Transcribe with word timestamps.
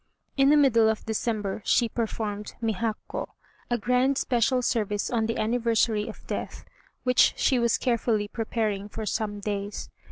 In 0.35 0.49
the 0.49 0.57
middle 0.57 0.89
of 0.89 1.05
December 1.05 1.61
she 1.63 1.87
performed 1.87 2.55
Mihakkô 2.59 3.27
(a 3.69 3.77
grand 3.77 4.17
special 4.17 4.63
service 4.63 5.11
on 5.11 5.27
the 5.27 5.37
anniversary 5.37 6.07
of 6.09 6.25
death), 6.25 6.65
which 7.03 7.35
she 7.37 7.59
was 7.59 7.77
carefully 7.77 8.27
preparing 8.27 8.89
for 8.89 9.05
some 9.05 9.39
days. 9.41 9.91